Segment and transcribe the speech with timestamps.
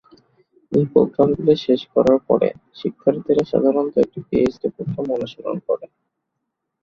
[0.71, 2.49] এই প্রোগ্রামগুলি শেষ করার পরে,
[2.79, 5.85] শিক্ষার্থীরা সাধারণত একটি পিএইচডি প্রোগ্রাম অনুসরণ করে।